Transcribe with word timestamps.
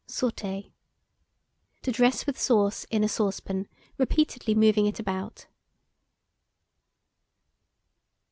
SAUTER. 0.07 0.63
To 1.83 1.91
dress 1.91 2.25
with 2.25 2.39
sauce 2.41 2.85
in 2.89 3.03
a 3.03 3.07
saucepan, 3.07 3.67
repeatedly 3.99 4.55
moving 4.55 4.87
it 4.87 4.97
about. 4.99 5.45